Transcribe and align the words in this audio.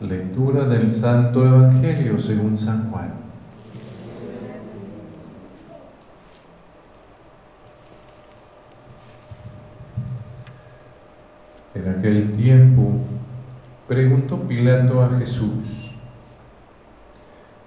Lectura 0.00 0.64
del 0.66 0.92
Santo 0.92 1.44
Evangelio 1.44 2.20
según 2.20 2.56
San 2.56 2.88
Juan. 2.88 3.12
En 11.74 11.88
aquel 11.88 12.30
tiempo 12.30 12.92
preguntó 13.88 14.38
Pilato 14.42 15.02
a 15.02 15.18
Jesús, 15.18 15.90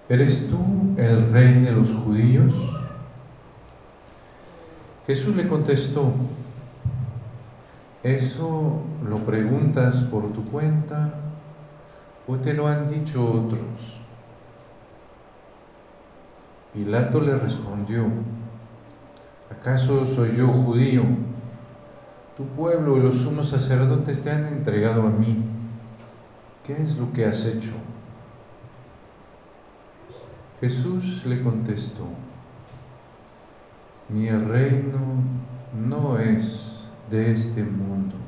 ¿eres 0.08 0.48
tú 0.48 0.96
el 0.96 1.32
rey 1.34 1.62
de 1.62 1.74
los 1.74 1.92
judíos? 1.92 2.54
Jesús 5.06 5.36
le 5.36 5.50
contestó, 5.50 6.14
¿eso 8.04 8.84
lo 9.06 9.18
preguntas 9.18 10.00
por 10.04 10.32
tu 10.32 10.46
cuenta 10.46 11.21
¿O 12.32 12.38
te 12.38 12.54
lo 12.54 12.66
han 12.66 12.88
dicho 12.88 13.30
otros? 13.30 14.00
Pilato 16.74 17.20
le 17.20 17.36
respondió, 17.36 18.06
¿acaso 19.50 20.06
soy 20.06 20.38
yo 20.38 20.48
judío? 20.48 21.04
Tu 22.38 22.46
pueblo 22.46 22.96
y 22.96 23.02
los 23.02 23.18
sumos 23.18 23.50
sacerdotes 23.50 24.22
te 24.22 24.32
han 24.32 24.46
entregado 24.46 25.02
a 25.02 25.10
mí. 25.10 25.44
¿Qué 26.66 26.82
es 26.82 26.98
lo 26.98 27.12
que 27.12 27.26
has 27.26 27.46
hecho? 27.46 27.74
Jesús 30.62 31.26
le 31.26 31.42
contestó, 31.42 32.06
mi 34.08 34.30
reino 34.30 35.02
no 35.76 36.18
es 36.18 36.88
de 37.10 37.32
este 37.32 37.62
mundo. 37.62 38.21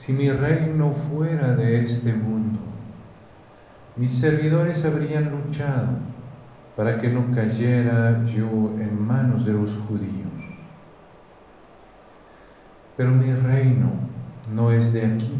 Si 0.00 0.14
mi 0.14 0.32
reino 0.32 0.92
fuera 0.92 1.54
de 1.54 1.82
este 1.82 2.14
mundo, 2.14 2.58
mis 3.96 4.18
servidores 4.18 4.86
habrían 4.86 5.30
luchado 5.30 5.88
para 6.74 6.96
que 6.96 7.10
no 7.10 7.30
cayera 7.34 8.24
yo 8.24 8.48
en 8.80 8.98
manos 9.06 9.44
de 9.44 9.52
los 9.52 9.74
judíos. 9.74 10.32
Pero 12.96 13.10
mi 13.10 13.30
reino 13.30 13.90
no 14.54 14.72
es 14.72 14.90
de 14.94 15.04
aquí. 15.04 15.38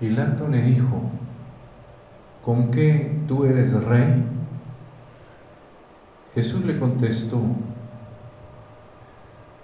Pilato 0.00 0.48
le 0.48 0.62
dijo, 0.62 1.00
¿con 2.44 2.72
qué 2.72 3.20
tú 3.28 3.44
eres 3.44 3.84
rey? 3.84 4.24
Jesús 6.34 6.64
le 6.64 6.76
contestó, 6.76 7.40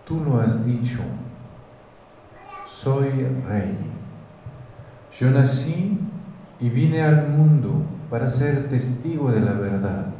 tú 0.07 0.21
lo 0.21 0.41
has 0.41 0.65
dicho 0.65 1.03
soy 2.83 3.11
rey. 3.47 3.77
Yo 5.17 5.31
nací 5.31 6.01
y 6.59 6.69
vine 6.69 7.03
al 7.03 7.29
mundo 7.29 7.71
para 8.11 8.29
ser 8.29 8.69
testigo 8.69 9.31
de 9.31 9.41
la 9.41 9.53
verdad. 9.53 10.13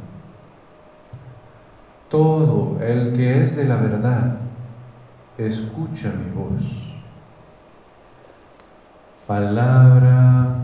Todo 2.09 2.79
el 2.81 3.11
que 3.11 3.43
es 3.43 3.57
de 3.57 3.65
la 3.65 3.75
verdad, 3.75 4.37
escucha 5.37 6.13
mi 6.13 6.31
voz. 6.31 6.93
Palabra 9.27 10.55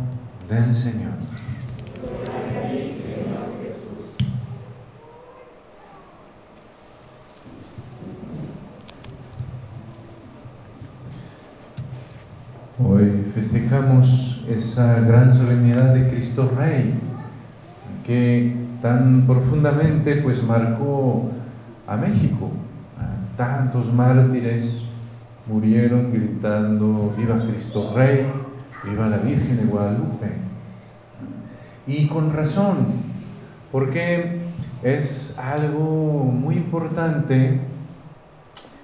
del 0.47 0.73
Señor. 0.73 1.19
Hoy 12.81 13.29
esa 14.49 14.99
gran 15.01 15.31
solemnidad 15.31 15.93
de 15.93 16.07
Cristo 16.09 16.51
Rey 16.57 16.91
que 18.03 18.51
tan 18.81 19.27
profundamente 19.27 20.15
pues 20.15 20.41
marcó 20.41 21.29
a 21.85 21.95
México. 21.95 22.49
Tantos 23.37 23.93
mártires 23.93 24.85
murieron 25.45 26.11
gritando 26.11 27.13
viva 27.15 27.39
Cristo 27.47 27.93
Rey, 27.95 28.25
viva 28.85 29.07
la 29.07 29.17
Virgen 29.17 29.57
de 29.57 29.65
Guadalupe. 29.65 30.31
Y 31.85 32.07
con 32.07 32.33
razón, 32.33 32.87
porque 33.71 34.39
es 34.81 35.37
algo 35.37 36.23
muy 36.23 36.55
importante 36.55 37.59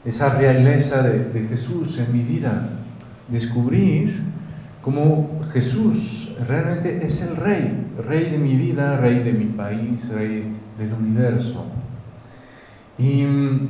esa 0.05 0.29
realeza 0.29 1.01
de 1.01 1.47
Jesús 1.49 1.97
en 1.97 2.13
mi 2.13 2.21
vida 2.21 2.69
descubrir 3.27 4.21
cómo 4.85 5.41
Jesús 5.51 6.33
realmente 6.47 7.03
es 7.03 7.23
el 7.23 7.37
rey, 7.37 7.87
rey 8.05 8.29
de 8.29 8.37
mi 8.37 8.55
vida, 8.55 8.97
rey 8.97 9.17
de 9.17 9.33
mi 9.33 9.45
país, 9.45 10.09
rey 10.09 10.45
del 10.77 10.93
universo. 10.93 11.65
Y 12.99 13.23
mm, 13.23 13.67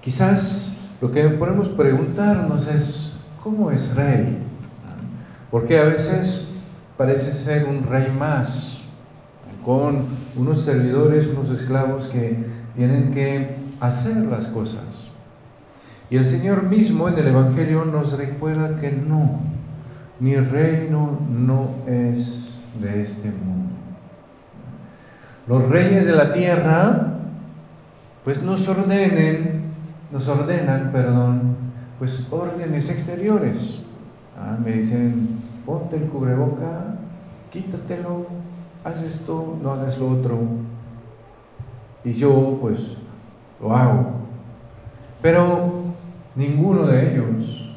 quizás 0.00 0.78
lo 1.02 1.12
que 1.12 1.28
podemos 1.28 1.68
preguntarnos 1.68 2.66
es, 2.68 3.12
¿cómo 3.44 3.70
es 3.70 3.94
rey? 3.94 4.38
Porque 5.50 5.78
a 5.78 5.84
veces 5.84 6.48
parece 6.96 7.32
ser 7.32 7.66
un 7.66 7.82
rey 7.82 8.10
más, 8.18 8.80
con 9.62 10.06
unos 10.34 10.62
servidores, 10.62 11.26
unos 11.26 11.50
esclavos 11.50 12.06
que 12.06 12.42
tienen 12.74 13.10
que 13.10 13.54
hacer 13.80 14.16
las 14.16 14.46
cosas. 14.46 14.80
Y 16.08 16.16
el 16.16 16.26
Señor 16.26 16.62
mismo 16.62 17.06
en 17.06 17.18
el 17.18 17.26
Evangelio 17.26 17.84
nos 17.84 18.16
recuerda 18.16 18.80
que 18.80 18.92
no, 18.92 19.40
mi 20.20 20.36
reino 20.36 21.18
no 21.28 21.68
es 21.86 22.58
de 22.80 23.02
este 23.02 23.30
mundo. 23.30 23.70
Los 25.48 25.68
reyes 25.68 26.06
de 26.06 26.12
la 26.12 26.32
tierra, 26.32 27.14
pues 28.22 28.42
nos 28.42 28.68
ordenen, 28.68 29.62
nos 30.12 30.28
ordenan, 30.28 30.90
perdón, 30.92 31.56
pues 31.98 32.28
órdenes 32.30 32.90
exteriores. 32.90 33.80
Ah, 34.38 34.56
me 34.62 34.72
dicen, 34.72 35.28
ponte 35.66 35.96
el 35.96 36.04
cubreboca, 36.04 36.94
quítatelo, 37.50 38.26
haz 38.84 39.02
esto, 39.02 39.58
no 39.62 39.72
hagas 39.72 39.98
lo 39.98 40.10
otro. 40.10 40.38
Y 42.04 42.12
yo, 42.12 42.58
pues, 42.60 42.94
lo 43.60 43.76
hago. 43.76 44.12
Pero 45.20 45.80
Ninguno 46.36 46.86
de 46.86 47.12
ellos 47.12 47.70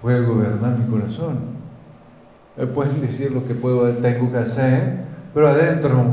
puede 0.00 0.24
gobernar 0.24 0.78
mi 0.78 0.86
corazón. 0.86 1.51
Pueden 2.74 3.00
decir 3.00 3.32
lo 3.32 3.46
que 3.46 3.54
puedo, 3.54 3.88
tengo 3.94 4.30
que 4.30 4.38
hacer, 4.38 5.04
pero 5.32 5.48
adentro 5.48 6.04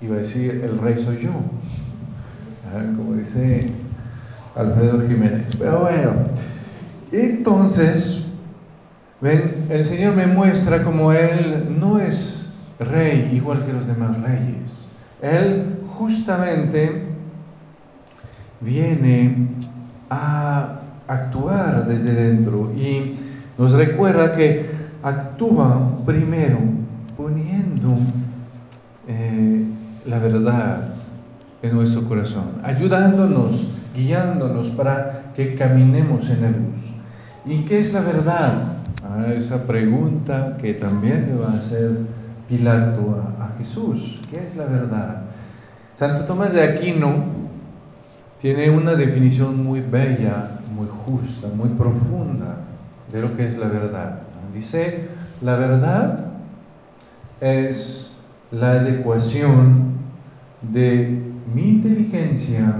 iba 0.00 0.16
a 0.16 0.18
decir, 0.18 0.62
el 0.62 0.78
rey 0.78 1.02
soy 1.02 1.18
yo. 1.18 1.30
Como 2.96 3.14
dice 3.14 3.70
Alfredo 4.54 5.00
Jiménez. 5.06 5.56
Pero 5.58 5.80
bueno, 5.80 6.12
entonces, 7.12 8.24
ven, 9.20 9.66
el 9.70 9.84
Señor 9.84 10.14
me 10.14 10.26
muestra 10.26 10.82
como 10.82 11.12
Él 11.12 11.76
no 11.80 11.98
es 11.98 12.52
rey 12.78 13.30
igual 13.32 13.64
que 13.64 13.72
los 13.72 13.86
demás 13.86 14.20
reyes. 14.20 14.88
Él 15.22 15.64
justamente 15.88 17.04
viene 18.60 19.48
a 20.10 20.80
actuar 21.06 21.86
desde 21.86 22.12
dentro 22.12 22.72
y 22.74 23.14
nos 23.56 23.72
recuerda 23.72 24.32
que 24.32 24.73
actúa 25.04 25.98
primero 26.06 26.58
poniendo 27.14 27.94
eh, 29.06 29.64
la 30.06 30.18
verdad 30.18 30.88
en 31.60 31.74
nuestro 31.74 32.08
corazón, 32.08 32.44
ayudándonos, 32.62 33.68
guiándonos 33.94 34.70
para 34.70 35.32
que 35.36 35.54
caminemos 35.54 36.30
en 36.30 36.42
la 36.42 36.48
luz. 36.48 36.92
¿Y 37.44 37.64
qué 37.66 37.78
es 37.78 37.92
la 37.92 38.00
verdad? 38.00 38.54
Ah, 39.04 39.26
esa 39.34 39.66
pregunta 39.66 40.56
que 40.58 40.72
también 40.72 41.26
le 41.28 41.36
va 41.36 41.52
a 41.52 41.58
hacer 41.58 41.90
Pilato 42.48 43.22
a, 43.38 43.44
a 43.44 43.48
Jesús. 43.58 44.20
¿Qué 44.30 44.42
es 44.44 44.56
la 44.56 44.64
verdad? 44.64 45.22
Santo 45.92 46.24
Tomás 46.24 46.54
de 46.54 46.62
Aquino 46.62 47.12
tiene 48.40 48.70
una 48.70 48.94
definición 48.94 49.62
muy 49.62 49.80
bella, 49.80 50.50
muy 50.74 50.86
justa, 50.88 51.48
muy 51.54 51.70
profunda 51.70 52.56
de 53.12 53.20
lo 53.20 53.34
que 53.34 53.46
es 53.46 53.58
la 53.58 53.68
verdad. 53.68 54.23
Dice, 54.54 55.00
la 55.40 55.56
verdad 55.56 56.32
es 57.40 58.12
la 58.52 58.72
adecuación 58.72 59.94
de 60.62 61.20
mi 61.52 61.70
inteligencia 61.70 62.76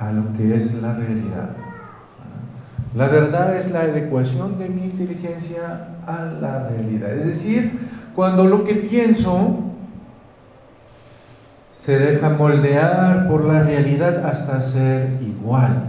a 0.00 0.10
lo 0.10 0.32
que 0.32 0.56
es 0.56 0.74
la 0.74 0.92
realidad. 0.94 1.50
La 2.96 3.06
verdad 3.06 3.56
es 3.56 3.70
la 3.70 3.82
adecuación 3.82 4.58
de 4.58 4.68
mi 4.68 4.82
inteligencia 4.82 5.90
a 6.06 6.24
la 6.24 6.68
realidad. 6.68 7.12
Es 7.12 7.24
decir, 7.24 7.70
cuando 8.16 8.44
lo 8.46 8.64
que 8.64 8.74
pienso 8.74 9.60
se 11.70 12.00
deja 12.00 12.30
moldear 12.30 13.28
por 13.28 13.44
la 13.44 13.62
realidad 13.62 14.26
hasta 14.26 14.60
ser 14.60 15.08
igual. 15.22 15.84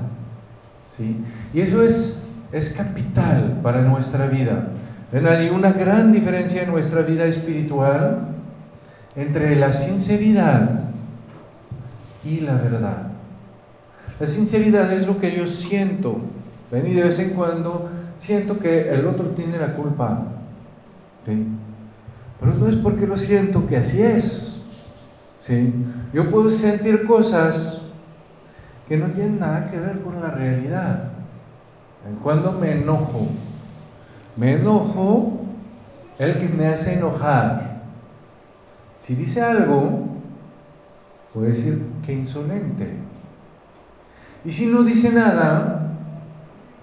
¿sí? 0.95 1.17
Y 1.55 1.61
eso 1.61 1.81
es 1.81 2.21
es 2.51 2.71
capital 2.71 3.59
para 3.63 3.81
nuestra 3.81 4.27
vida. 4.27 4.67
Hay 5.13 5.49
una 5.49 5.73
gran 5.73 6.11
diferencia 6.11 6.63
en 6.63 6.71
nuestra 6.71 7.01
vida 7.01 7.25
espiritual 7.25 8.29
entre 9.15 9.57
la 9.57 9.73
sinceridad 9.73 10.85
y 12.23 12.39
la 12.39 12.53
verdad. 12.55 13.07
La 14.19 14.25
sinceridad 14.25 14.91
es 14.93 15.07
lo 15.07 15.19
que 15.19 15.35
yo 15.35 15.47
siento. 15.47 16.17
Ven 16.71 16.87
y 16.87 16.93
de 16.93 17.03
vez 17.03 17.19
en 17.19 17.31
cuando 17.31 17.89
siento 18.17 18.59
que 18.59 18.93
el 18.93 19.05
otro 19.05 19.31
tiene 19.31 19.57
la 19.57 19.73
culpa. 19.73 20.23
Pero 21.25 22.53
no 22.53 22.67
es 22.67 22.77
porque 22.77 23.05
lo 23.05 23.17
siento 23.17 23.67
que 23.67 23.77
así 23.77 24.01
es. 24.01 24.61
¿sí? 25.39 25.73
Yo 26.13 26.29
puedo 26.29 26.49
sentir 26.49 27.05
cosas 27.05 27.81
que 28.87 28.95
no 28.95 29.09
tienen 29.09 29.39
nada 29.39 29.65
que 29.65 29.79
ver 29.79 30.01
con 30.01 30.21
la 30.21 30.29
realidad. 30.29 31.11
Cuando 32.23 32.53
me 32.53 32.71
enojo, 32.71 33.27
me 34.37 34.53
enojo 34.53 35.41
el 36.19 36.37
que 36.37 36.47
me 36.49 36.67
hace 36.67 36.93
enojar. 36.93 37.81
Si 38.95 39.15
dice 39.15 39.41
algo, 39.41 40.07
puede 41.33 41.49
decir 41.49 41.83
que 42.05 42.13
insolente. 42.13 42.87
Y 44.45 44.51
si 44.51 44.67
no 44.67 44.83
dice 44.83 45.11
nada, 45.11 45.93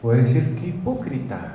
puede 0.03 0.19
decir 0.19 0.55
que 0.55 0.69
hipócrita. 0.69 1.55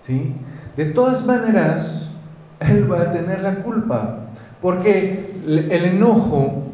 ¿Sí? 0.00 0.34
De 0.76 0.86
todas 0.86 1.26
maneras, 1.26 2.12
él 2.60 2.90
va 2.90 3.02
a 3.02 3.10
tener 3.10 3.40
la 3.40 3.56
culpa, 3.56 4.30
porque 4.60 5.30
el 5.46 5.84
enojo 5.84 6.64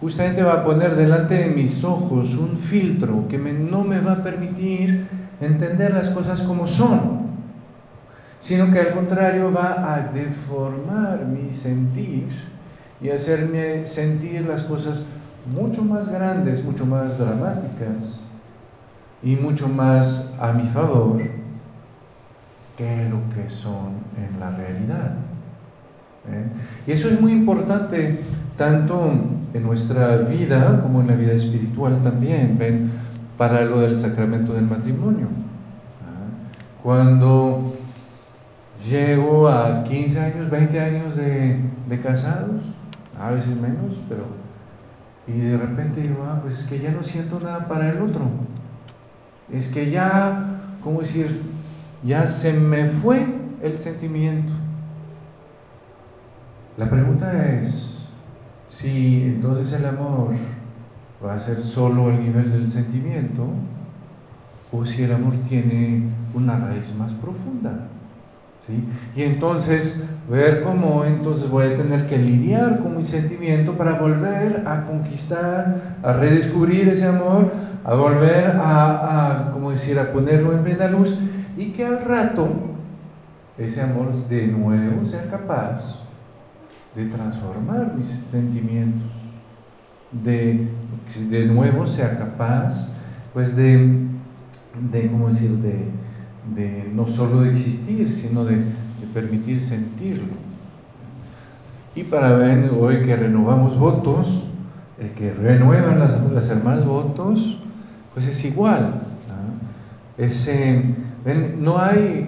justamente 0.00 0.42
va 0.42 0.54
a 0.54 0.64
poner 0.64 0.96
delante 0.96 1.34
de 1.34 1.48
mis 1.48 1.84
ojos 1.84 2.34
un 2.36 2.56
filtro 2.58 3.28
que 3.28 3.38
no 3.38 3.84
me 3.84 4.00
va 4.00 4.12
a 4.12 4.22
permitir 4.22 5.06
entender 5.40 5.92
las 5.92 6.10
cosas 6.10 6.42
como 6.42 6.66
son, 6.66 7.29
sino 8.50 8.68
que 8.72 8.80
al 8.80 8.90
contrario 8.90 9.52
va 9.52 9.94
a 9.94 10.08
deformar 10.08 11.24
mi 11.24 11.52
sentir 11.52 12.26
y 13.00 13.10
hacerme 13.10 13.86
sentir 13.86 14.44
las 14.44 14.64
cosas 14.64 15.04
mucho 15.54 15.84
más 15.84 16.08
grandes, 16.08 16.64
mucho 16.64 16.84
más 16.84 17.16
dramáticas 17.16 18.22
y 19.22 19.36
mucho 19.36 19.68
más 19.68 20.32
a 20.40 20.52
mi 20.52 20.66
favor 20.66 21.22
que 22.76 23.08
lo 23.08 23.20
que 23.32 23.48
son 23.48 24.00
en 24.18 24.40
la 24.40 24.50
realidad. 24.50 25.14
¿eh? 26.28 26.48
Y 26.88 26.90
eso 26.90 27.08
es 27.08 27.20
muy 27.20 27.30
importante 27.30 28.18
tanto 28.56 29.12
en 29.54 29.62
nuestra 29.62 30.16
vida 30.16 30.82
como 30.82 31.02
en 31.02 31.06
la 31.06 31.14
vida 31.14 31.34
espiritual 31.34 32.02
también, 32.02 32.58
ven, 32.58 32.90
para 33.38 33.64
lo 33.64 33.78
del 33.78 33.96
sacramento 33.96 34.54
del 34.54 34.66
matrimonio. 34.66 35.28
¿ah? 36.02 36.82
Cuando 36.82 37.69
llego 38.90 39.48
a 39.48 39.84
15 39.84 40.20
años, 40.20 40.50
20 40.50 40.80
años 40.80 41.16
de, 41.16 41.60
casados, 42.02 42.62
a 43.18 43.30
veces 43.30 43.56
menos, 43.56 44.00
pero 44.08 44.24
y 45.26 45.38
de 45.38 45.56
repente 45.56 46.00
digo, 46.00 46.24
ah, 46.26 46.40
pues 46.42 46.60
es 46.60 46.64
que 46.64 46.78
ya 46.78 46.90
no 46.90 47.02
siento 47.02 47.38
nada 47.38 47.66
para 47.68 47.90
el 47.90 48.02
otro. 48.02 48.22
Es 49.52 49.68
que 49.68 49.90
ya, 49.90 50.60
¿cómo 50.82 51.00
decir? 51.00 51.42
Ya 52.02 52.26
se 52.26 52.52
me 52.52 52.86
fue 52.86 53.26
el 53.62 53.78
sentimiento. 53.78 54.52
La 56.76 56.90
pregunta 56.90 57.52
es 57.52 58.08
si 58.66 59.22
entonces 59.22 59.72
el 59.72 59.86
amor 59.86 60.32
va 61.24 61.34
a 61.34 61.40
ser 61.40 61.58
solo 61.58 62.10
el 62.10 62.20
nivel 62.20 62.50
del 62.50 62.68
sentimiento 62.68 63.46
o 64.72 64.86
si 64.86 65.02
el 65.02 65.12
amor 65.12 65.34
tiene 65.48 66.08
una 66.34 66.56
raíz 66.56 66.94
más 66.96 67.12
profunda. 67.12 67.88
¿Sí? 68.60 68.84
Y 69.16 69.22
entonces 69.22 70.04
ver 70.28 70.62
cómo 70.62 71.04
entonces 71.04 71.48
voy 71.48 71.66
a 71.66 71.74
tener 71.74 72.06
que 72.06 72.18
lidiar 72.18 72.80
con 72.80 72.96
mi 72.96 73.04
sentimiento 73.04 73.76
para 73.76 74.00
volver 74.00 74.64
a 74.66 74.84
conquistar, 74.84 75.98
a 76.02 76.12
redescubrir 76.12 76.88
ese 76.88 77.06
amor, 77.06 77.52
a 77.84 77.94
volver 77.94 78.50
a, 78.56 79.46
a 79.46 79.50
como 79.50 79.70
decir, 79.70 79.98
a 79.98 80.12
ponerlo 80.12 80.52
en 80.52 80.62
plena 80.62 80.88
luz 80.88 81.18
y 81.56 81.70
que 81.72 81.84
al 81.84 82.00
rato 82.00 82.48
ese 83.58 83.82
amor 83.82 84.12
de 84.12 84.46
nuevo 84.46 85.04
sea 85.04 85.28
capaz 85.28 86.04
de 86.94 87.06
transformar 87.06 87.94
mis 87.94 88.06
sentimientos, 88.06 89.06
de 90.12 90.68
de 91.28 91.44
nuevo 91.46 91.86
sea 91.86 92.18
capaz 92.18 92.92
pues 93.32 93.56
de, 93.56 94.06
de 94.90 95.06
¿cómo 95.10 95.28
decir?, 95.28 95.50
de, 95.58 95.90
de 96.54 96.90
no 96.94 97.06
solo 97.06 97.42
de 97.42 97.50
existir, 97.50 98.12
sino 98.12 98.44
de, 98.44 98.58
permitir 99.14 99.60
sentirlo. 99.60 100.34
Y 101.96 102.04
para 102.04 102.32
ver 102.34 102.70
hoy 102.78 103.02
que 103.02 103.16
renovamos 103.16 103.76
votos, 103.78 104.44
eh, 105.00 105.10
que 105.16 105.32
renuevan 105.32 105.98
las, 105.98 106.20
las 106.30 106.48
hermanas 106.50 106.84
votos, 106.84 107.58
pues 108.14 108.26
es 108.26 108.44
igual. 108.44 109.00
no 111.58 111.78
hay, 111.78 112.26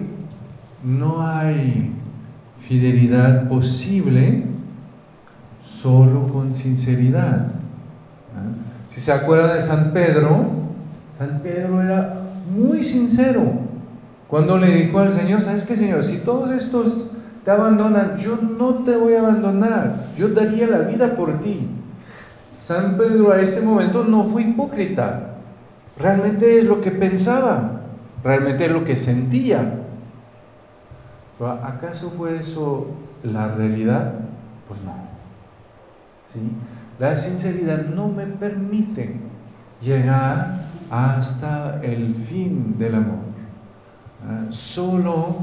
no 0.83 1.25
hay 1.25 1.93
fidelidad 2.59 3.47
posible 3.47 4.43
solo 5.63 6.27
con 6.27 6.53
sinceridad. 6.53 7.47
Si 8.87 8.99
se 8.99 9.11
acuerdan 9.11 9.53
de 9.53 9.61
San 9.61 9.93
Pedro, 9.93 10.47
San 11.17 11.39
Pedro 11.41 11.81
era 11.81 12.21
muy 12.55 12.83
sincero 12.83 13.62
cuando 14.33 14.57
le 14.57 14.67
dijo 14.75 14.97
al 14.97 15.13
Señor, 15.13 15.43
¿sabes 15.43 15.63
qué, 15.63 15.77
Señor? 15.77 16.03
Si 16.03 16.17
todos 16.17 16.49
estos 16.49 17.05
te 17.45 17.51
abandonan, 17.51 18.17
yo 18.17 18.35
no 18.37 18.83
te 18.83 18.97
voy 18.97 19.13
a 19.13 19.19
abandonar, 19.19 20.07
yo 20.17 20.27
daría 20.27 20.65
la 20.65 20.79
vida 20.79 21.15
por 21.15 21.39
ti. 21.39 21.69
San 22.57 22.97
Pedro 22.97 23.31
a 23.31 23.39
este 23.39 23.61
momento 23.61 24.03
no 24.03 24.23
fue 24.23 24.41
hipócrita, 24.41 25.35
realmente 25.99 26.57
es 26.57 26.65
lo 26.65 26.81
que 26.81 26.89
pensaba, 26.89 27.81
realmente 28.23 28.65
es 28.65 28.71
lo 28.71 28.83
que 28.83 28.95
sentía. 28.95 29.81
¿Acaso 31.39 32.09
fue 32.09 32.39
eso 32.39 32.87
la 33.21 33.49
realidad? 33.49 34.15
Pues 34.67 34.81
no. 34.81 34.95
¿Sí? 36.25 36.39
La 36.97 37.15
sinceridad 37.15 37.85
no 37.85 38.07
me 38.07 38.25
permite 38.25 39.15
llegar 39.79 40.63
hasta 40.89 41.83
el 41.83 42.15
fin 42.15 42.79
del 42.79 42.95
amor. 42.95 43.32
Ah, 44.25 44.45
solo 44.49 45.35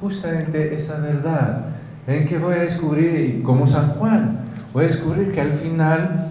justamente 0.00 0.74
esa 0.74 0.98
verdad 0.98 1.66
en 2.06 2.24
que 2.24 2.36
voy 2.38 2.54
a 2.54 2.62
descubrir, 2.62 3.42
como 3.42 3.66
San 3.66 3.90
Juan, 3.90 4.40
voy 4.72 4.84
a 4.84 4.86
descubrir 4.88 5.32
que 5.32 5.40
al 5.40 5.52
final 5.52 6.28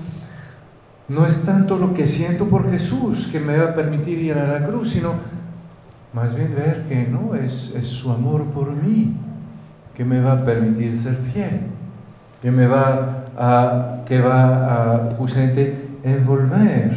no 1.08 1.26
es 1.26 1.44
tanto 1.44 1.78
lo 1.78 1.94
que 1.94 2.06
siento 2.06 2.48
por 2.48 2.70
Jesús 2.70 3.28
que 3.28 3.40
me 3.40 3.58
va 3.58 3.70
a 3.70 3.74
permitir 3.74 4.20
ir 4.20 4.34
a 4.34 4.60
la 4.60 4.66
cruz, 4.66 4.90
sino 4.90 5.14
más 6.12 6.36
bien 6.36 6.54
ver 6.54 6.84
que 6.88 7.08
no, 7.08 7.36
es, 7.36 7.74
es 7.76 7.88
su 7.88 8.12
amor 8.12 8.48
por 8.48 8.74
mí 8.76 9.16
que 9.96 10.04
me 10.04 10.20
va 10.20 10.34
a 10.34 10.44
permitir 10.44 10.98
ser 10.98 11.16
fiel, 11.16 11.62
que 12.42 12.52
me 12.52 12.68
va 12.68 13.28
a, 13.38 14.04
que 14.06 14.20
va 14.20 15.06
a 15.08 15.16
justamente 15.16 15.76
envolver 16.04 16.92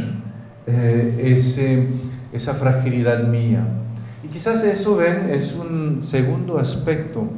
eh, 0.67 1.33
ese, 1.35 1.87
esa 2.33 2.55
fragilidad 2.55 3.29
mía. 3.29 3.65
Y 4.27 4.29
quizás 4.29 4.65
eso, 4.65 4.97
ven, 4.97 5.31
es 5.31 5.55
un 5.55 6.03
segundo 6.03 6.59
aspecto, 6.59 7.29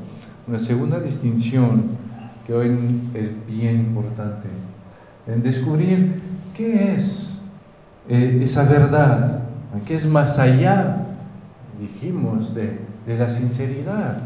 una 0.47 0.59
segunda 0.59 0.99
distinción 0.99 1.83
que 2.47 2.55
hoy 2.55 2.71
es 3.13 3.29
bien 3.47 3.81
importante, 3.81 4.49
en 5.27 5.43
descubrir 5.43 6.19
qué 6.57 6.95
es 6.95 7.43
eh, 8.09 8.41
esa 8.43 8.65
verdad, 8.65 9.43
qué 9.85 9.97
es 9.97 10.07
más 10.07 10.39
allá, 10.39 11.05
dijimos, 11.79 12.55
de, 12.55 12.79
de 13.07 13.19
la 13.19 13.29
sinceridad, 13.29 14.23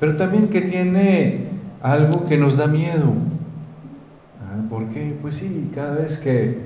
pero 0.00 0.16
también 0.16 0.48
que 0.48 0.62
tiene 0.62 1.44
algo 1.82 2.24
que 2.24 2.38
nos 2.38 2.56
da 2.56 2.68
miedo. 2.68 3.12
Ah, 4.40 4.64
porque, 4.70 5.14
pues 5.20 5.34
sí, 5.34 5.70
cada 5.74 5.96
vez 5.96 6.16
que, 6.16 6.58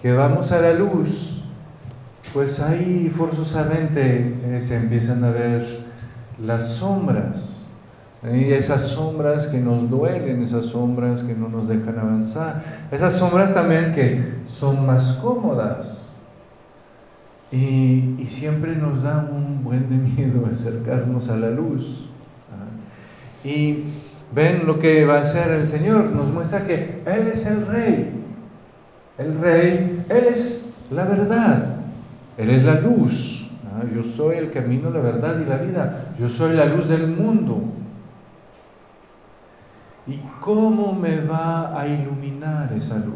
que 0.00 0.12
vamos 0.12 0.52
a 0.52 0.60
la 0.60 0.72
luz, 0.72 1.35
pues 2.32 2.60
ahí 2.60 3.08
forzosamente 3.10 4.34
eh, 4.44 4.60
se 4.60 4.76
empiezan 4.76 5.24
a 5.24 5.30
ver 5.30 5.64
las 6.38 6.76
sombras, 6.76 7.56
y 8.24 8.52
esas 8.52 8.82
sombras 8.82 9.46
que 9.46 9.58
nos 9.60 9.88
duelen, 9.88 10.42
esas 10.42 10.66
sombras 10.66 11.22
que 11.22 11.34
no 11.34 11.48
nos 11.48 11.68
dejan 11.68 11.98
avanzar, 11.98 12.62
esas 12.90 13.12
sombras 13.12 13.54
también 13.54 13.92
que 13.92 14.20
son 14.46 14.86
más 14.86 15.12
cómodas. 15.22 16.02
Y, 17.52 18.24
siempre 18.26 18.74
nos 18.74 19.02
da 19.02 19.18
un 19.18 19.62
buen 19.62 19.88
de 19.88 19.96
miedo 19.96 20.44
acercarnos 20.50 21.28
a 21.28 21.36
la 21.36 21.50
luz. 21.50 22.06
¿ah? 22.52 23.46
Y 23.48 23.84
ven 24.34 24.66
lo 24.66 24.80
que 24.80 25.04
va 25.04 25.18
a 25.18 25.20
hacer 25.20 25.52
el 25.52 25.68
Señor, 25.68 26.10
nos 26.10 26.32
muestra 26.32 26.64
que 26.64 27.02
Él 27.06 27.28
es 27.28 27.46
el 27.46 27.64
Rey. 27.66 28.10
El 29.18 29.38
Rey, 29.38 30.04
Él 30.08 30.24
es 30.28 30.74
la 30.90 31.04
verdad. 31.04 31.75
Él 32.38 32.64
la 32.64 32.80
luz. 32.80 33.50
Yo 33.94 34.02
soy 34.02 34.36
el 34.36 34.50
camino, 34.50 34.90
la 34.90 35.00
verdad 35.00 35.38
y 35.40 35.44
la 35.44 35.58
vida. 35.58 36.14
Yo 36.18 36.28
soy 36.28 36.54
la 36.54 36.66
luz 36.66 36.88
del 36.88 37.06
mundo. 37.06 37.62
¿Y 40.06 40.18
cómo 40.40 40.92
me 40.92 41.20
va 41.20 41.78
a 41.78 41.86
iluminar 41.88 42.72
esa 42.72 42.96
luz? 42.96 43.14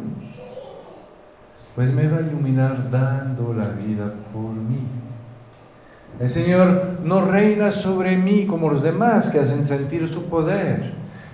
Pues 1.75 1.93
me 1.93 2.09
va 2.09 2.19
a 2.19 2.23
iluminar 2.23 2.91
dando 2.91 3.55
la 3.55 3.69
vida 3.69 4.13
por 4.33 4.53
mí. 4.53 4.81
El 6.19 6.29
Señor 6.29 6.99
no 7.05 7.25
reina 7.25 7.71
sobre 7.71 8.17
mí 8.17 8.47
como 8.47 8.71
los 8.71 8.83
demás 8.83 9.31
que 9.31 9.39
hacen 9.39 9.65
sentir 9.65 10.09
su 10.09 10.25
poder. 10.25 10.93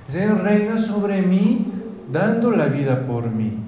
El 0.08 0.12
Señor 0.12 0.42
reina 0.42 0.78
sobre 0.78 1.22
mí 1.22 1.72
dando 2.12 2.50
la 2.50 2.66
vida 2.66 3.06
por 3.06 3.30
mí, 3.30 3.58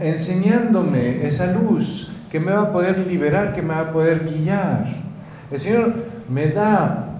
enseñándome 0.00 1.26
esa 1.26 1.46
luz 1.46 2.12
que 2.34 2.40
me 2.40 2.50
va 2.50 2.62
a 2.62 2.72
poder 2.72 3.06
liberar, 3.06 3.52
que 3.52 3.62
me 3.62 3.68
va 3.68 3.82
a 3.82 3.92
poder 3.92 4.24
guiar. 4.24 4.84
El 5.52 5.60
Señor 5.60 5.94
me 6.28 6.48
da, 6.48 7.14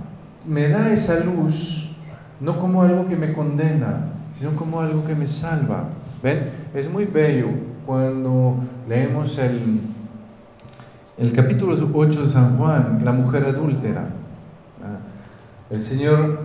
me 0.44 0.68
da 0.68 0.90
esa 0.90 1.20
luz 1.20 1.92
no 2.40 2.58
como 2.58 2.82
algo 2.82 3.06
que 3.06 3.14
me 3.14 3.32
condena, 3.32 4.06
sino 4.36 4.56
como 4.56 4.80
algo 4.80 5.06
que 5.06 5.14
me 5.14 5.28
salva. 5.28 5.84
¿Ven? 6.20 6.40
Es 6.74 6.90
muy 6.90 7.04
bello 7.04 7.46
cuando 7.86 8.56
leemos 8.88 9.38
el, 9.38 9.82
el 11.16 11.32
capítulo 11.32 11.76
8 11.94 12.22
de 12.22 12.28
San 12.28 12.58
Juan, 12.58 13.02
la 13.04 13.12
mujer 13.12 13.44
adúltera. 13.44 14.06
El 15.70 15.78
Señor 15.78 16.40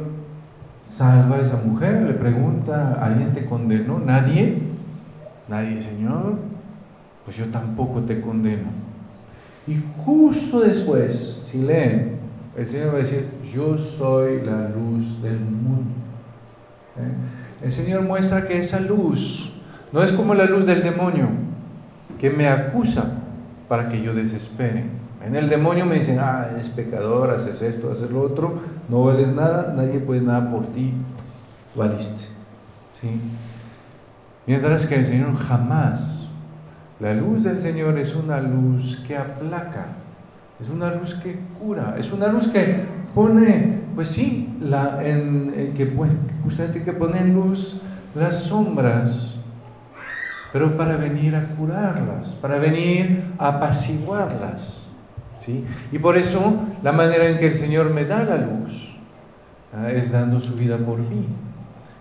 salva 0.83 1.37
a 1.37 1.41
esa 1.41 1.57
mujer, 1.57 2.03
le 2.03 2.13
pregunta, 2.13 3.03
¿alguien 3.03 3.33
te 3.33 3.45
condenó? 3.45 3.97
¿Nadie? 3.97 4.61
Nadie, 5.47 5.81
Señor 5.81 6.48
pues 7.29 7.37
yo 7.37 7.45
tampoco 7.51 8.01
te 8.01 8.21
condeno. 8.21 8.69
Y 9.67 9.79
justo 10.03 10.61
después, 10.61 11.37
si 11.43 11.61
leen, 11.61 12.17
el 12.57 12.65
Señor 12.65 12.87
va 12.87 12.93
a 12.93 13.01
decir, 13.01 13.23
yo 13.53 13.77
soy 13.77 14.41
la 14.41 14.67
luz 14.69 15.21
del 15.21 15.39
mundo. 15.39 15.91
¿Eh? 16.97 17.65
El 17.65 17.71
Señor 17.71 18.01
muestra 18.01 18.47
que 18.47 18.57
esa 18.57 18.79
luz 18.79 19.53
no 19.91 20.01
es 20.01 20.11
como 20.11 20.33
la 20.33 20.45
luz 20.45 20.65
del 20.65 20.81
demonio, 20.81 21.27
que 22.19 22.31
me 22.31 22.47
acusa 22.47 23.05
para 23.67 23.89
que 23.89 24.01
yo 24.01 24.15
desespere. 24.15 24.85
En 25.23 25.35
el 25.35 25.49
demonio 25.49 25.85
me 25.85 25.93
dicen, 25.93 26.17
ah, 26.19 26.47
eres 26.51 26.69
pecador, 26.69 27.29
haces 27.29 27.61
esto, 27.61 27.91
haces 27.91 28.09
lo 28.09 28.23
otro, 28.23 28.59
no 28.89 29.03
vales 29.03 29.31
nada, 29.31 29.75
nadie 29.77 29.99
puede 29.99 30.21
nada 30.21 30.49
por 30.49 30.65
ti, 30.65 30.93
valiste. 31.75 32.23
¿Sí? 32.99 33.21
Mientras 34.47 34.87
que 34.87 34.95
el 34.95 35.05
Señor 35.05 35.35
jamás 35.35 36.18
la 36.99 37.13
luz 37.13 37.43
del 37.43 37.59
Señor 37.59 37.97
es 37.97 38.13
una 38.13 38.41
luz 38.41 39.01
que 39.07 39.15
aplaca, 39.15 39.85
es 40.59 40.69
una 40.69 40.93
luz 40.93 41.13
que 41.15 41.39
cura, 41.57 41.95
es 41.97 42.11
una 42.11 42.27
luz 42.27 42.49
que 42.49 42.75
pone, 43.15 43.79
pues 43.95 44.09
sí, 44.09 44.57
la, 44.59 44.99
en, 45.01 45.73
que 45.75 45.93
justamente 46.43 46.83
que 46.83 46.91
pone 46.91 47.19
en 47.19 47.33
luz 47.33 47.81
las 48.15 48.43
sombras, 48.43 49.35
pero 50.51 50.75
para 50.75 50.97
venir 50.97 51.37
a 51.37 51.45
curarlas, 51.45 52.35
para 52.41 52.57
venir 52.57 53.23
a 53.37 53.47
apaciguarlas. 53.47 54.87
¿sí? 55.37 55.63
Y 55.93 55.99
por 55.99 56.17
eso 56.17 56.53
la 56.83 56.91
manera 56.91 57.29
en 57.29 57.37
que 57.37 57.47
el 57.47 57.55
Señor 57.55 57.93
me 57.93 58.03
da 58.03 58.25
la 58.25 58.35
luz 58.35 58.97
¿ah? 59.73 59.89
es 59.89 60.11
dando 60.11 60.41
su 60.41 60.55
vida 60.55 60.77
por 60.77 60.99
mí, 60.99 61.25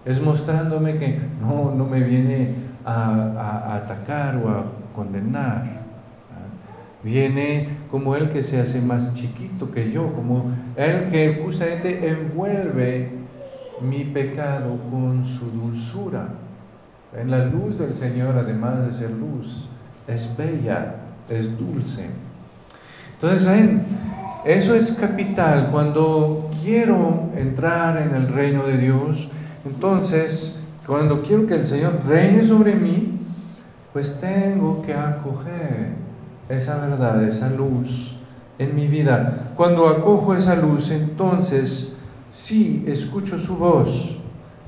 es 0.05 0.21
mostrándome 0.21 0.99
que 0.99 1.21
no, 1.41 1.73
no 1.73 1.85
me 1.85 2.01
viene 2.01 2.67
a 2.85 3.77
atacar 3.77 4.37
o 4.37 4.49
a 4.49 4.78
condenar. 4.99 5.63
Viene 7.05 7.69
como 7.89 8.17
el 8.17 8.31
que 8.31 8.43
se 8.43 8.61
hace 8.61 8.81
más 8.81 9.15
chiquito 9.15 9.71
que 9.71 9.93
yo, 9.93 10.13
como 10.13 10.51
el 10.75 11.05
que 11.11 11.41
justamente 11.41 12.09
envuelve 12.09 13.09
mi 13.81 14.03
pecado 14.03 14.77
con 14.91 15.25
su 15.25 15.53
dulzura. 15.53 16.31
En 17.17 17.31
la 17.31 17.45
luz 17.45 17.79
del 17.79 17.95
Señor, 17.95 18.37
además 18.37 18.85
de 18.85 18.93
ser 18.93 19.11
luz, 19.13 19.69
es 20.09 20.37
bella, 20.37 20.97
es 21.29 21.57
dulce. 21.57 22.07
Entonces, 23.15 23.47
ven, 23.47 23.83
eso 24.45 24.75
es 24.75 24.93
capital. 24.93 25.69
Cuando 25.71 26.51
quiero 26.65 27.31
entrar 27.37 28.03
en 28.03 28.17
el 28.17 28.29
reino 28.29 28.65
de 28.65 28.77
Dios, 28.77 29.31
entonces, 29.65 30.59
cuando 30.85 31.23
quiero 31.23 31.47
que 31.47 31.55
el 31.55 31.67
Señor 31.67 32.01
reine 32.09 32.43
sobre 32.43 32.75
mí, 32.75 33.18
pues 33.93 34.19
tengo 34.19 34.83
que 34.83 34.95
acoger 34.95 35.93
esa 36.49 36.79
verdad, 36.79 37.23
esa 37.25 37.49
luz 37.51 38.17
en 38.59 38.75
mi 38.75 38.87
vida. 38.87 39.53
Cuando 39.57 39.89
acojo 39.89 40.35
esa 40.35 40.57
luz, 40.57 40.91
entonces 40.91 41.95
sí 42.29 42.85
escucho 42.87 43.39
su 43.39 43.57
voz. 43.57 44.19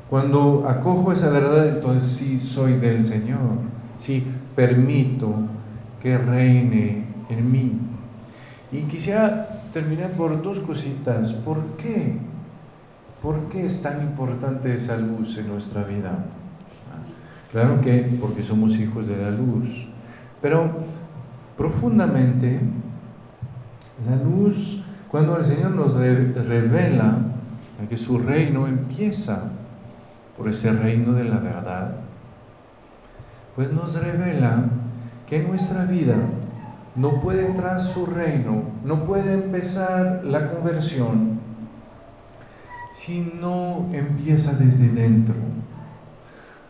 Cuando 0.09 0.69
acojo 0.69 1.13
esa 1.13 1.31
verdad, 1.31 1.69
entonces 1.69 2.11
sí 2.11 2.41
soy 2.41 2.75
del 2.75 3.05
Señor. 3.05 3.59
Sí 3.97 4.25
permito 4.57 5.33
que 6.03 6.19
reine 6.19 7.05
en 7.29 7.53
mí. 7.53 7.73
Y 8.73 8.83
quisiera 8.83 9.49
terminar 9.73 10.11
por 10.13 10.43
dos 10.43 10.61
cositas. 10.61 11.33
¿Por 11.33 11.63
qué? 11.77 12.15
¿Por 13.23 13.49
qué 13.49 13.67
es 13.67 13.83
tan 13.83 14.01
importante 14.01 14.75
esa 14.75 14.97
luz 14.97 15.37
en 15.39 15.49
nuestra 15.49 15.83
vida? 15.85 16.25
Claro 17.53 17.81
que 17.81 18.17
porque 18.21 18.43
somos 18.43 18.79
hijos 18.79 19.09
de 19.09 19.17
la 19.17 19.31
luz, 19.31 19.89
pero 20.41 20.71
profundamente 21.57 22.61
la 24.09 24.17
luz, 24.17 24.85
cuando 25.09 25.37
el 25.37 25.45
Señor 25.45 25.73
nos 25.73 25.97
revela 25.97 27.19
que 27.89 27.97
su 27.97 28.19
reino 28.19 28.69
empieza 28.69 29.51
por 30.37 30.49
ese 30.49 30.73
reino 30.73 31.13
de 31.13 31.25
la 31.25 31.39
verdad, 31.39 31.97
pues 33.57 33.73
nos 33.73 33.95
revela 33.95 34.65
que 35.29 35.41
nuestra 35.41 35.87
vida 35.87 36.17
no 36.95 37.21
puede 37.21 37.47
entrar 37.47 37.81
su 37.81 38.07
reino, 38.07 38.63
no 38.85 39.05
puede 39.05 39.35
empezar 39.35 40.23
la 40.25 40.53
conversión 40.53 41.41
si 42.91 43.33
no 43.41 43.89
empieza 43.93 44.55
desde 44.55 44.89
dentro 44.89 45.35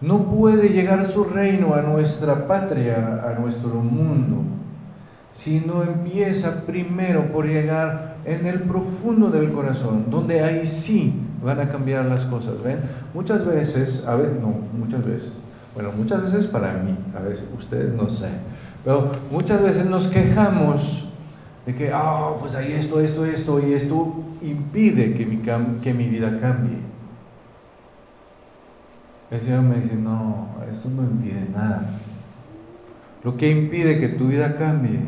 no 0.01 0.25
puede 0.25 0.71
llegar 0.71 1.05
su 1.05 1.25
reino 1.25 1.75
a 1.75 1.83
nuestra 1.83 2.47
patria, 2.47 3.23
a 3.25 3.39
nuestro 3.39 3.75
mundo, 3.75 4.43
si 5.35 5.61
no 5.61 5.83
empieza 5.83 6.67
primero 6.67 7.31
por 7.31 7.47
llegar 7.47 8.17
en 8.25 8.47
el 8.47 8.61
profundo 8.61 9.31
del 9.31 9.51
corazón, 9.53 10.07
donde 10.11 10.43
ahí 10.43 10.67
sí 10.67 11.15
van 11.43 11.61
a 11.61 11.69
cambiar 11.69 12.07
las 12.07 12.25
cosas. 12.25 12.63
¿Ven? 12.63 12.79
Muchas 13.15 13.47
veces, 13.47 14.05
a 14.07 14.17
ver, 14.17 14.33
no, 14.41 14.55
muchas 14.79 15.05
veces, 15.05 15.37
bueno, 15.75 15.93
muchas 15.97 16.23
veces 16.23 16.47
para 16.47 16.73
mí, 16.75 16.97
a 17.17 17.21
veces 17.21 17.45
ustedes 17.57 17.95
no 17.95 18.09
sé, 18.09 18.29
pero 18.85 19.13
muchas 19.31 19.63
veces 19.63 19.87
nos 19.87 20.09
quejamos 20.09 21.09
de 21.67 21.75
que, 21.75 21.91
ah, 21.93 22.33
pues 22.41 22.55
ahí 22.55 22.73
esto, 22.73 23.01
esto, 23.01 23.27
esto 23.27 23.61
y 23.61 23.75
esto 23.75 24.15
impide 24.43 25.15
que 25.15 25.27
mi, 25.27 25.39
que 25.83 25.93
mi 25.93 26.09
vida 26.09 26.39
cambie. 26.41 26.90
El 29.31 29.41
Señor 29.41 29.63
me 29.63 29.77
dice, 29.77 29.95
no, 29.95 30.49
esto 30.69 30.91
no 30.91 31.03
impide 31.03 31.47
nada. 31.55 31.89
Lo 33.23 33.37
que 33.37 33.51
impide 33.51 33.99
que 33.99 34.09
tu 34.09 34.29
vida 34.29 34.55
cambie 34.55 35.01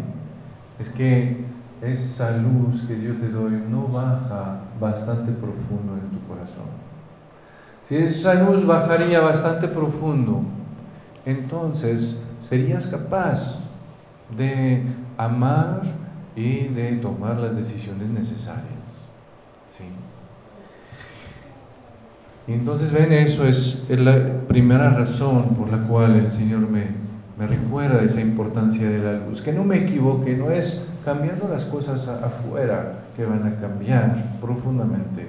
es 0.78 0.90
que 0.90 1.44
esa 1.80 2.36
luz 2.36 2.82
que 2.82 3.02
yo 3.02 3.16
te 3.16 3.28
doy 3.28 3.52
no 3.68 3.88
baja 3.88 4.60
bastante 4.78 5.32
profundo 5.32 5.94
en 5.94 6.10
tu 6.10 6.24
corazón. 6.26 6.66
Si 7.82 7.96
esa 7.96 8.34
luz 8.34 8.64
bajaría 8.64 9.20
bastante 9.20 9.66
profundo, 9.66 10.42
entonces 11.26 12.18
serías 12.38 12.86
capaz 12.86 13.60
de 14.36 14.84
amar 15.16 15.82
y 16.36 16.68
de 16.68 16.92
tomar 16.96 17.38
las 17.38 17.56
decisiones 17.56 18.08
necesarias. 18.08 18.66
¿sí? 19.68 19.84
Y 22.46 22.52
entonces 22.54 22.92
ven, 22.92 23.12
eso 23.12 23.46
es, 23.46 23.81
la 24.00 24.46
primera 24.48 24.90
razón 24.90 25.54
por 25.54 25.70
la 25.70 25.86
cual 25.86 26.16
el 26.16 26.30
Señor 26.30 26.60
me, 26.70 26.86
me 27.38 27.46
recuerda 27.46 28.02
esa 28.02 28.20
importancia 28.20 28.88
de 28.88 28.98
la 28.98 29.12
luz. 29.26 29.42
Que 29.42 29.52
no 29.52 29.64
me 29.64 29.78
equivoque, 29.78 30.36
no 30.36 30.50
es 30.50 30.86
cambiando 31.04 31.48
las 31.48 31.64
cosas 31.64 32.08
afuera 32.08 33.00
que 33.16 33.24
van 33.24 33.46
a 33.46 33.56
cambiar 33.56 34.22
profundamente 34.40 35.26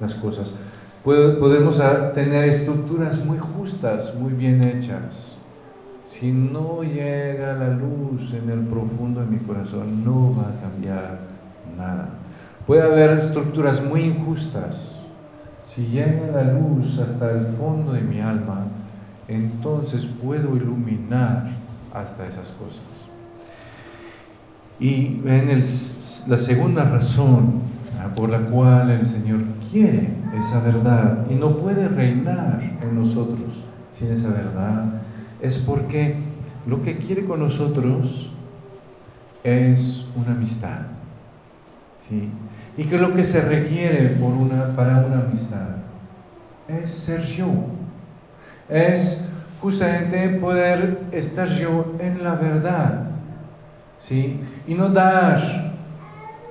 las 0.00 0.14
cosas. 0.14 0.54
Podemos 1.04 1.80
tener 2.12 2.48
estructuras 2.48 3.24
muy 3.24 3.38
justas, 3.38 4.14
muy 4.14 4.32
bien 4.32 4.62
hechas. 4.62 5.36
Si 6.06 6.32
no 6.32 6.82
llega 6.82 7.54
la 7.54 7.70
luz 7.70 8.34
en 8.34 8.50
el 8.50 8.66
profundo 8.66 9.20
de 9.20 9.26
mi 9.26 9.38
corazón, 9.38 10.04
no 10.04 10.34
va 10.36 10.50
a 10.50 10.60
cambiar 10.60 11.20
nada. 11.76 12.08
Puede 12.66 12.82
haber 12.82 13.10
estructuras 13.10 13.82
muy 13.82 14.02
injustas, 14.02 14.89
si 15.74 15.86
llega 15.86 16.26
la 16.32 16.52
luz 16.52 16.98
hasta 16.98 17.30
el 17.30 17.46
fondo 17.46 17.92
de 17.92 18.00
mi 18.00 18.20
alma, 18.20 18.64
entonces 19.28 20.04
puedo 20.06 20.56
iluminar 20.56 21.48
hasta 21.94 22.26
esas 22.26 22.50
cosas. 22.50 22.82
Y 24.80 25.20
ven 25.20 25.48
la 25.48 26.36
segunda 26.38 26.84
razón 26.84 27.62
por 28.16 28.30
la 28.30 28.38
cual 28.38 28.90
el 28.90 29.06
Señor 29.06 29.42
quiere 29.70 30.08
esa 30.36 30.60
verdad 30.60 31.26
y 31.30 31.34
no 31.34 31.50
puede 31.56 31.86
reinar 31.86 32.60
en 32.82 32.96
nosotros 32.96 33.62
sin 33.92 34.10
esa 34.10 34.30
verdad, 34.30 34.86
es 35.40 35.58
porque 35.58 36.16
lo 36.66 36.82
que 36.82 36.96
quiere 36.96 37.24
con 37.26 37.40
nosotros 37.40 38.30
es 39.44 40.06
una 40.16 40.32
amistad. 40.32 40.80
¿sí? 42.08 42.28
Y 42.76 42.84
que 42.84 42.98
lo 42.98 43.14
que 43.14 43.24
se 43.24 43.42
requiere 43.42 44.16
para 44.76 45.04
una 45.06 45.24
amistad 45.26 45.68
es 46.68 46.90
ser 46.90 47.22
yo. 47.22 47.48
Es 48.68 49.26
justamente 49.60 50.28
poder 50.40 51.00
estar 51.12 51.48
yo 51.48 51.94
en 51.98 52.22
la 52.22 52.34
verdad. 52.34 53.06
¿sí? 53.98 54.40
Y 54.66 54.74
no 54.74 54.88
dar 54.88 55.38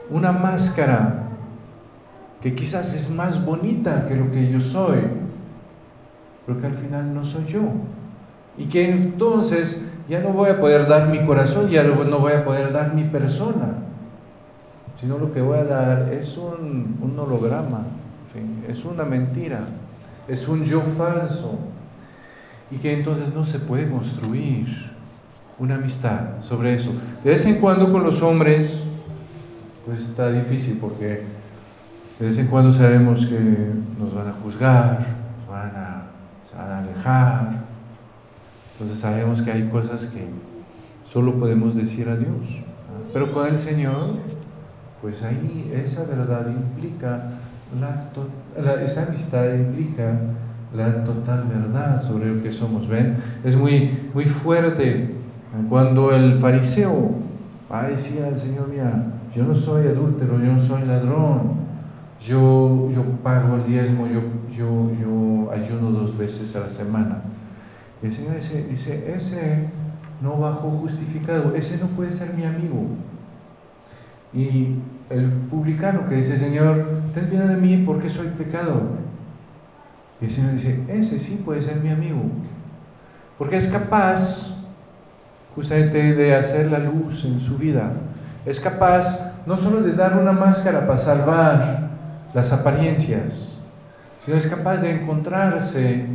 una 0.10 0.32
máscara 0.32 1.24
que 2.42 2.56
quizás 2.56 2.94
es 2.94 3.10
más 3.12 3.46
bonita 3.46 4.08
que 4.08 4.16
lo 4.16 4.32
que 4.32 4.50
yo 4.50 4.62
soy, 4.62 5.00
pero 6.46 6.60
que 6.60 6.68
al 6.68 6.76
final 6.76 7.14
no 7.14 7.26
soy 7.26 7.46
yo. 7.46 7.62
Y 8.58 8.66
que 8.66 8.92
entonces 8.92 9.86
ya 10.08 10.20
no 10.22 10.30
voy 10.30 10.50
a 10.50 10.60
poder 10.60 10.88
dar 10.88 11.10
mi 11.10 11.26
corazón, 11.26 11.70
ya 11.70 11.84
no 11.84 12.20
voy 12.20 12.34
a 12.34 12.46
poder 12.46 12.72
dar 12.72 12.94
mi 12.94 13.04
persona, 13.04 13.76
sino 15.00 15.18
lo 15.18 15.32
que 15.32 15.42
voy 15.42 15.60
a 15.60 15.64
dar 15.64 16.14
es 16.14 16.38
un, 16.38 16.98
holograma, 17.18 17.84
es 18.68 18.86
una 18.86 19.06
mentira, 19.06 19.62
es 20.28 20.48
un 20.48 20.64
yo 20.64 20.82
falso, 20.82 21.58
y 22.72 22.78
que 22.78 22.94
entonces 22.94 23.34
no 23.34 23.46
se 23.46 23.60
puede 23.60 23.90
construir 23.90 24.68
una 25.58 25.76
amistad 25.76 26.42
sobre 26.42 26.74
eso. 26.74 26.92
De 27.24 27.32
vez 27.32 27.46
en 27.46 27.56
cuando 27.56 27.92
con 27.92 28.04
los 28.04 28.22
hombres, 28.22 28.82
pues 29.86 30.02
está 30.02 30.32
difícil 30.32 30.78
porque 30.80 31.24
de 32.20 32.26
vez 32.26 32.38
en 32.38 32.48
cuando 32.48 32.72
sabemos 32.72 33.26
que 33.26 33.40
nos 33.98 34.14
van 34.14 34.28
a 34.28 34.34
juzgar, 34.34 35.00
nos 35.00 35.50
van 35.50 35.76
a, 35.76 36.04
van 36.56 36.72
a 36.72 36.80
alejar. 36.80 37.64
Entonces 38.74 39.00
sabemos 39.00 39.42
que 39.42 39.52
hay 39.52 39.68
cosas 39.70 40.08
que 40.08 40.28
solo 41.12 41.40
podemos 41.40 41.76
decir 41.76 42.10
a 42.10 42.16
Dios. 42.16 42.62
Pero 43.14 43.32
con 43.34 43.48
el 43.48 43.58
Señor, 43.58 44.18
pues 45.02 45.24
ahí 45.24 45.72
esa 45.74 46.06
verdad 46.06 46.48
implica, 46.50 47.32
la, 47.80 48.82
esa 48.82 49.08
amistad 49.08 49.54
implica 49.54 50.20
la 50.76 51.04
total 51.04 51.46
verdad 51.46 52.02
sobre 52.02 52.34
lo 52.34 52.44
que 52.44 52.52
somos. 52.52 52.88
¿Ven? 52.88 53.18
Es 53.44 53.56
muy, 53.56 54.10
muy 54.14 54.26
fuerte 54.26 55.10
cuando 55.68 56.12
el 56.12 56.36
fariseo 56.36 57.12
va 57.72 57.86
a 57.86 57.90
decir 57.90 58.24
al 58.24 58.38
Señor, 58.38 58.68
mira, 58.70 59.14
yo 59.36 59.44
no 59.44 59.54
soy 59.54 59.88
adúltero, 59.88 60.40
yo 60.40 60.52
no 60.52 60.60
soy 60.60 60.86
ladrón, 60.86 61.60
yo, 62.26 62.90
yo 62.92 63.04
pago 63.24 63.56
el 63.56 63.66
diezmo, 63.66 64.08
yo, 64.08 64.22
yo, 64.52 64.92
yo 64.94 65.52
ayuno 65.52 65.92
dos 65.92 66.18
veces 66.18 66.56
a 66.56 66.62
la 66.62 66.70
semana. 66.70 67.22
Y 68.02 68.08
el 68.08 68.12
Señor 68.12 68.36
dice, 68.36 68.66
dice, 68.70 69.14
ese 69.14 69.70
no 70.22 70.38
bajó 70.38 70.70
justificado, 70.70 71.56
ese 71.56 71.78
no 71.78 71.88
puede 71.88 72.12
ser 72.12 72.34
mi 72.34 72.46
amigo. 72.46 72.86
Y 74.34 74.76
el 75.10 75.26
publicano 75.50 76.06
que 76.08 76.16
dice, 76.16 76.38
Señor, 76.38 76.86
ten 77.14 77.30
piedad 77.30 77.48
de 77.48 77.58
mí 77.58 77.84
porque 77.86 78.10
soy 78.10 78.28
pecador. 78.28 78.84
Y 80.22 80.26
el 80.26 80.32
Señor 80.32 80.52
dice, 80.52 80.80
ese 80.88 81.18
sí 81.20 81.42
puede 81.44 81.62
ser 81.62 81.78
mi 81.78 81.90
amigo. 81.90 82.22
Porque 83.38 83.58
es 83.58 83.68
capaz 83.68 84.58
justamente 85.56 86.14
de 86.14 86.36
hacer 86.36 86.70
la 86.72 86.80
luz 86.80 87.26
en 87.26 87.40
su 87.40 87.58
vida. 87.58 87.94
Es 88.46 88.60
capaz 88.60 89.34
no 89.46 89.58
solo 89.58 89.82
de 89.82 89.94
dar 89.94 90.18
una 90.18 90.32
máscara 90.32 90.86
para 90.86 90.98
salvar 90.98 91.90
las 92.34 92.52
apariencias, 92.52 93.58
sino 94.24 94.38
es 94.38 94.48
capaz 94.48 94.82
de 94.82 94.92
encontrarse 94.92 96.06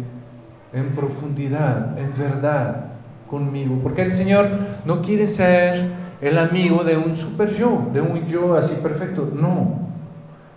en 0.73 0.89
profundidad, 0.95 1.99
en 1.99 2.13
verdad 2.17 2.93
conmigo. 3.29 3.79
Porque 3.83 4.03
el 4.03 4.13
Señor 4.13 4.49
no 4.85 5.03
quiere 5.03 5.27
ser 5.27 6.04
el 6.21 6.39
amigo 6.39 6.85
de 6.85 6.97
un 6.97 7.15
super 7.15 7.53
yo, 7.53 7.91
de 7.93 8.01
un 8.01 8.25
yo 8.27 8.55
así 8.55 8.77
perfecto. 8.83 9.31
No. 9.35 9.89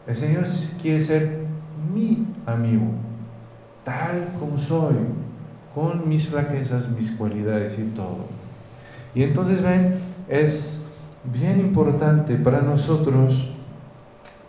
El 0.07 0.15
Señor 0.15 0.45
quiere 0.81 0.99
ser 0.99 1.39
mi 1.93 2.27
amigo, 2.45 2.85
tal 3.83 4.27
como 4.39 4.57
soy, 4.57 4.95
con 5.75 6.07
mis 6.07 6.27
flaquezas, 6.27 6.89
mis 6.89 7.11
cualidades 7.11 7.77
y 7.79 7.83
todo. 7.83 8.25
Y 9.13 9.23
entonces 9.23 9.61
ven, 9.61 9.95
es 10.29 10.83
bien 11.23 11.59
importante 11.59 12.35
para 12.35 12.61
nosotros, 12.61 13.51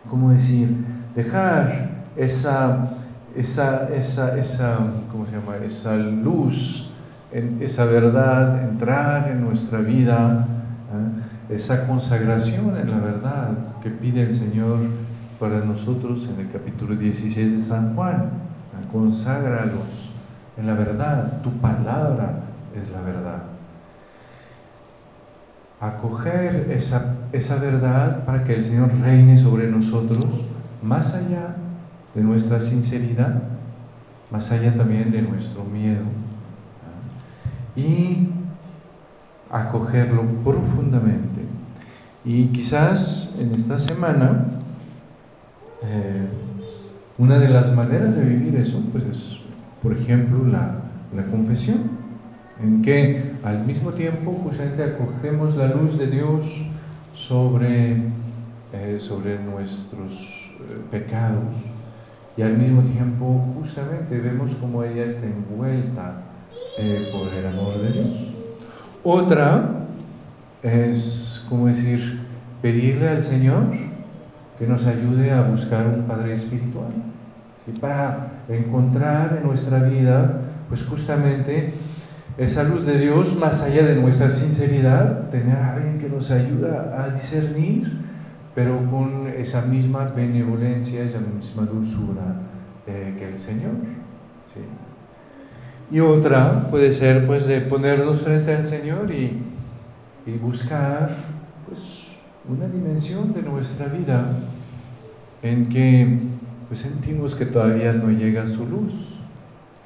¿cómo 0.08 0.30
decir? 0.30 0.74
dejar 1.18 1.90
esa, 2.16 2.90
esa, 3.34 3.88
esa, 3.92 4.38
esa, 4.38 4.78
¿cómo 5.10 5.26
se 5.26 5.32
llama? 5.32 5.56
esa 5.64 5.96
luz, 5.96 6.90
esa 7.32 7.84
verdad 7.86 8.62
entrar 8.62 9.28
en 9.30 9.44
nuestra 9.44 9.80
vida. 9.80 10.46
Esa 11.48 11.86
consagración 11.86 12.76
en 12.76 12.90
la 12.90 12.98
verdad 12.98 13.50
que 13.82 13.90
pide 13.90 14.22
el 14.22 14.34
Señor 14.34 14.78
para 15.40 15.60
nosotros 15.60 16.28
en 16.32 16.40
el 16.40 16.50
capítulo 16.50 16.96
16 16.96 17.52
de 17.52 17.58
San 17.58 17.94
Juan. 17.94 18.30
Conságralos 18.92 20.12
en 20.56 20.66
la 20.66 20.74
verdad, 20.74 21.42
tu 21.42 21.50
palabra 21.58 22.40
es 22.74 22.90
la 22.90 23.00
verdad. 23.00 23.42
Acoger 25.80 26.70
esa, 26.70 27.16
esa 27.32 27.56
verdad 27.56 28.24
para 28.24 28.44
que 28.44 28.54
el 28.54 28.64
Señor 28.64 28.90
reine 29.00 29.36
sobre 29.36 29.68
nosotros 29.68 30.46
más 30.82 31.14
allá 31.14 31.54
de 32.14 32.22
nuestra 32.22 32.60
sinceridad, 32.60 33.42
más 34.30 34.50
allá 34.50 34.74
también 34.74 35.10
de 35.10 35.22
nuestro 35.22 35.64
miedo, 35.64 36.02
y 37.76 38.28
acogerlo 39.50 40.22
profundamente. 40.44 41.42
Y 42.24 42.46
quizás 42.46 43.34
en 43.38 43.54
esta 43.54 43.78
semana, 43.78 44.46
eh, 45.82 46.26
una 47.16 47.38
de 47.38 47.48
las 47.48 47.74
maneras 47.74 48.16
de 48.16 48.24
vivir 48.24 48.56
eso, 48.56 48.82
pues 48.92 49.04
es, 49.04 49.38
por 49.82 49.96
ejemplo, 49.96 50.44
la, 50.46 50.82
la 51.14 51.24
confesión, 51.30 51.98
en 52.62 52.82
que 52.82 53.32
al 53.44 53.64
mismo 53.64 53.92
tiempo 53.92 54.32
justamente 54.42 54.82
acogemos 54.82 55.56
la 55.56 55.68
luz 55.68 55.96
de 55.96 56.08
Dios 56.08 56.64
sobre, 57.14 58.02
eh, 58.72 58.96
sobre 58.98 59.38
nuestros 59.38 60.56
pecados 60.90 61.54
y 62.38 62.42
al 62.42 62.56
mismo 62.56 62.82
tiempo 62.82 63.44
justamente 63.56 64.18
vemos 64.20 64.54
como 64.54 64.84
ella 64.84 65.04
está 65.04 65.26
envuelta 65.26 66.22
eh, 66.78 67.10
por 67.12 67.34
el 67.34 67.46
amor 67.46 67.78
de 67.78 67.92
Dios. 67.92 68.27
Otra 69.04 69.86
es, 70.62 71.44
como 71.48 71.66
decir, 71.66 72.20
pedirle 72.62 73.08
al 73.08 73.22
Señor 73.22 73.64
que 74.58 74.66
nos 74.66 74.86
ayude 74.86 75.32
a 75.32 75.42
buscar 75.42 75.86
un 75.86 76.04
Padre 76.04 76.32
espiritual, 76.32 76.92
para 77.80 78.32
encontrar 78.48 79.38
en 79.40 79.46
nuestra 79.46 79.78
vida, 79.82 80.40
pues 80.68 80.84
justamente 80.84 81.72
esa 82.38 82.64
luz 82.64 82.86
de 82.86 82.98
Dios 82.98 83.36
más 83.36 83.62
allá 83.62 83.84
de 83.84 83.96
nuestra 83.96 84.30
sinceridad, 84.30 85.28
tener 85.28 85.56
a 85.56 85.74
alguien 85.74 85.98
que 85.98 86.08
nos 86.08 86.30
ayuda 86.30 87.04
a 87.04 87.10
discernir 87.10 88.08
pero 88.58 88.84
con 88.90 89.28
esa 89.28 89.62
misma 89.62 90.06
benevolencia, 90.06 91.04
esa 91.04 91.20
misma 91.20 91.62
dulzura 91.62 92.40
eh, 92.88 93.14
que 93.16 93.28
el 93.28 93.38
Señor. 93.38 93.70
Y 95.90 96.00
otra 96.00 96.68
puede 96.70 96.92
ser 96.92 97.26
pues 97.26 97.46
de 97.46 97.62
ponernos 97.62 98.20
frente 98.20 98.54
al 98.54 98.66
Señor 98.66 99.10
y, 99.10 99.42
buscar 100.42 101.08
pues 101.66 102.08
una 102.46 102.68
dimensión 102.68 103.32
de 103.32 103.40
nuestra 103.40 103.86
vida 103.86 104.30
en 105.42 105.70
que 105.70 106.18
pues 106.68 106.80
sentimos 106.80 107.34
que 107.34 107.46
todavía 107.46 107.94
no 107.94 108.10
llega 108.10 108.46
su 108.46 108.66
luz, 108.66 108.92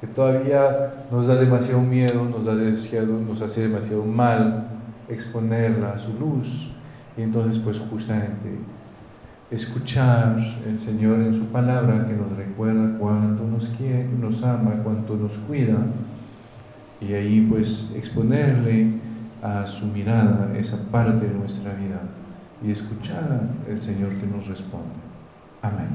que 0.01 0.07
todavía 0.07 0.91
nos 1.09 1.27
da 1.27 1.35
demasiado 1.35 1.79
miedo, 1.79 2.25
nos 2.25 2.43
da 2.43 2.55
demasiado, 2.55 3.21
nos 3.21 3.41
hace 3.41 3.69
demasiado 3.69 4.03
mal 4.03 4.67
exponerla 5.07 5.93
a 5.93 5.97
su 5.97 6.11
luz. 6.19 6.71
Y 7.15 7.21
entonces 7.21 7.59
pues 7.59 7.79
justamente 7.79 8.49
escuchar 9.51 10.37
el 10.67 10.79
Señor 10.79 11.19
en 11.19 11.35
su 11.35 11.45
palabra 11.47 12.07
que 12.07 12.13
nos 12.13 12.35
recuerda 12.35 12.97
cuánto 12.97 13.43
nos 13.45 13.67
quiere, 13.69 14.07
nos 14.19 14.43
ama, 14.43 14.81
cuánto 14.83 15.15
nos 15.15 15.37
cuida 15.39 15.77
y 16.99 17.13
ahí 17.13 17.47
pues 17.49 17.91
exponerle 17.95 18.93
a 19.41 19.67
su 19.67 19.87
mirada 19.87 20.53
esa 20.57 20.77
parte 20.89 21.27
de 21.27 21.33
nuestra 21.33 21.73
vida 21.73 22.01
y 22.65 22.71
escuchar 22.71 23.49
el 23.67 23.81
Señor 23.81 24.09
que 24.15 24.25
nos 24.25 24.47
responde. 24.47 24.93
Amén. 25.61 25.87